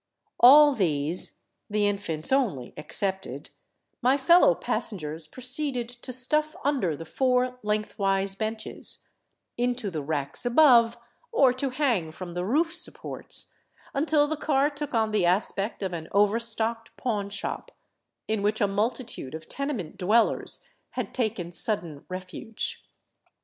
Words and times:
All 0.39 0.73
these— 0.73 1.43
the 1.69 1.85
infants 1.87 2.31
only 2.31 2.73
excepted— 2.75 3.51
my 4.01 4.17
fellow 4.17 4.55
passengers 4.55 5.27
proceeded 5.27 5.89
to 5.89 6.11
stuff 6.11 6.55
under 6.65 6.95
the 6.95 7.05
four 7.05 7.59
lengthwise 7.61 8.33
benches, 8.33 9.05
into 9.57 9.91
the 9.91 10.01
racks 10.01 10.43
above, 10.43 10.97
or 11.31 11.53
to 11.53 11.69
hang 11.69 12.11
from 12.11 12.33
the 12.33 12.43
roof 12.43 12.73
supports, 12.73 13.53
until 13.93 14.25
the 14.25 14.35
car 14.35 14.71
took 14.71 14.95
on 14.95 15.11
the 15.11 15.27
aspect 15.27 15.83
of 15.83 15.93
an 15.93 16.07
overstocked 16.13 16.97
pawnshop 16.97 17.69
in 18.27 18.41
which 18.41 18.59
a 18.59 18.67
multitude 18.67 19.35
of 19.35 19.47
tenement 19.47 19.97
dwellers 19.97 20.63
had 20.97 21.13
taken 21.13 21.51
sudden 21.51 22.05
refuge. 22.09 22.83